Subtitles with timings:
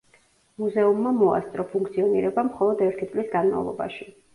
[0.61, 4.15] მუზეუმმა მოასწრო ფუნქციონირება მხოლოდ ერთი წლის განმავლობაში.